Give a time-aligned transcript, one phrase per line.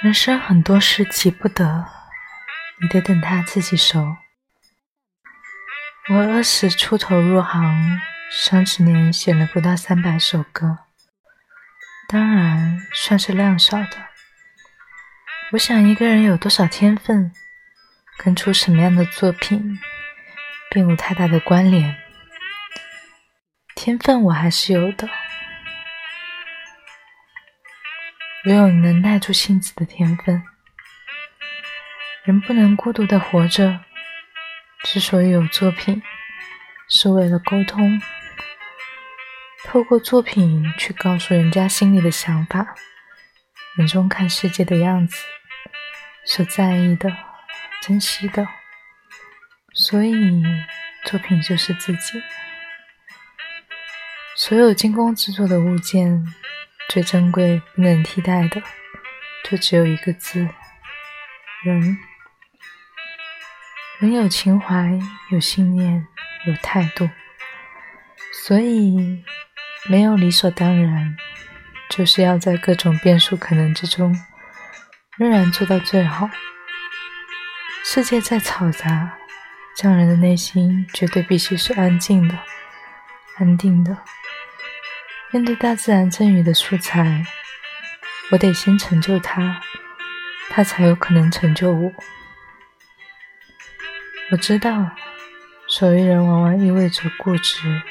[0.00, 1.84] 人生很多事急不得，
[2.80, 4.16] 你得等他自己熟。
[6.08, 10.78] 我二十出头入行，三十年写了不到三百首歌，
[12.08, 14.06] 当然算是量少的。
[15.50, 17.32] 我想一个人有多少天分，
[18.18, 19.80] 跟出什么样的作品，
[20.70, 21.96] 并无太大的关联。
[23.74, 25.08] 天分我还是有的。
[28.48, 30.42] 我有能耐住性子的天分。
[32.24, 33.80] 人不能孤独的活着。
[34.84, 36.02] 之所以有作品，
[36.88, 38.00] 是为了沟通，
[39.64, 42.74] 透过作品去告诉人家心里的想法，
[43.76, 45.22] 眼中看世界的样子，
[46.24, 47.14] 所在意的、
[47.82, 48.48] 珍惜的。
[49.74, 50.42] 所以，
[51.04, 52.22] 作品就是自己。
[54.34, 56.24] 所有精工制作的物件。
[56.88, 58.62] 最珍贵、不能替代的，
[59.44, 60.48] 就只有一个字：
[61.62, 61.98] 人。
[64.00, 64.98] 人有情怀，
[65.30, 66.06] 有信念，
[66.46, 67.10] 有态度，
[68.32, 69.22] 所以
[69.90, 71.16] 没有理所当然，
[71.90, 74.16] 就是要在各种变数可能之中，
[75.18, 76.30] 仍然做到最好。
[77.84, 79.18] 世界再嘈杂，
[79.76, 82.38] 匠人的内心绝对必须是安静的、
[83.36, 83.98] 安定的。
[85.30, 87.22] 面对大自然赠予的素材，
[88.30, 89.60] 我得先成就它，
[90.48, 91.92] 它才有可能成就我。
[94.30, 94.90] 我知道，
[95.68, 97.82] 手艺人往往意味着固执、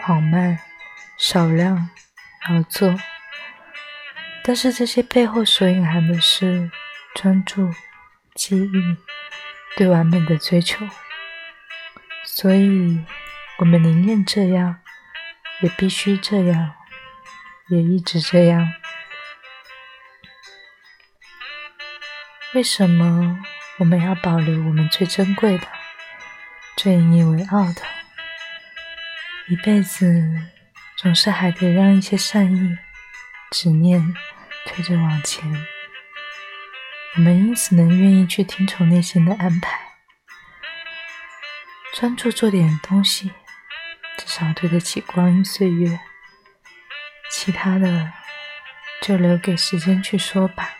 [0.00, 0.60] 缓慢、
[1.18, 1.90] 少量、
[2.48, 2.96] 劳作，
[4.44, 6.70] 但是这些背后所隐含的是
[7.16, 7.68] 专注、
[8.36, 8.96] 记忆、
[9.76, 10.86] 对完美的追求。
[12.24, 13.04] 所以，
[13.58, 14.79] 我们宁愿这样。
[15.60, 16.74] 也必须这样，
[17.68, 18.72] 也一直这样。
[22.54, 23.38] 为什么
[23.78, 25.66] 我们要保留我们最珍贵的、
[26.76, 27.82] 最引以为傲的？
[29.48, 30.22] 一辈子
[30.96, 32.78] 总是还得让一些善意、
[33.50, 34.14] 执念
[34.66, 35.44] 推着往前。
[37.16, 39.80] 我们因此能愿意去听从内心的安排，
[41.94, 43.32] 专注做点东西。
[44.20, 45.98] 至少对得起光阴岁月，
[47.30, 48.12] 其他的
[49.00, 50.76] 就留给时间去说吧。